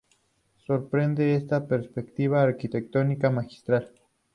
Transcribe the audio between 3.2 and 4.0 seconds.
magistral.